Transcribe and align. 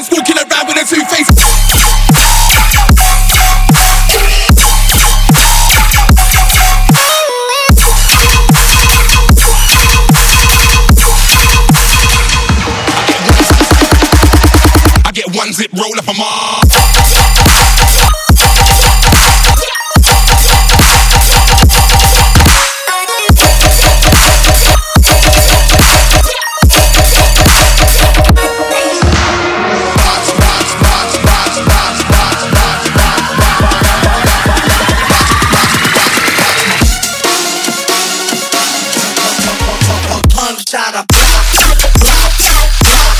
man's 0.00 0.10
walking 0.10 0.36
around 0.36 0.66
with 0.66 0.76
a 0.76 0.86
two 0.86 1.04
face. 1.06 1.28
I 15.04 15.12
get 15.12 15.34
one 15.36 15.52
zip 15.52 15.72
roll 15.72 15.98
up 15.98 16.08
a 16.08 16.14
mom. 16.14 16.59
Shut 40.70 40.94
up. 40.94 41.04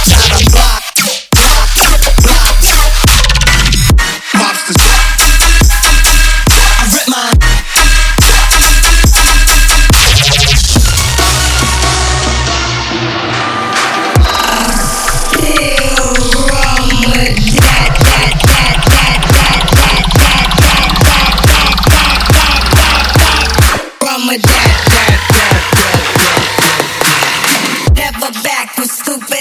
Shut 0.07 0.47
up. 0.47 0.50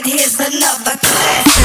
Here's 0.10 0.40
another 0.40 0.98
classic. 0.98 1.59